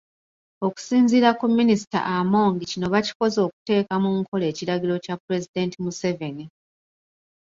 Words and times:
Okusinziira 0.67 1.29
ku 1.39 1.45
Minisita 1.57 1.99
Amongi 2.19 2.63
kino 2.71 2.85
bakikoze 2.93 3.37
okuteeka 3.47 3.93
mu 4.03 4.09
nkola 4.19 4.45
ekiragiro 4.51 4.93
kya 5.03 5.15
Pulezidenti 5.21 5.77
Museveni 5.85 6.45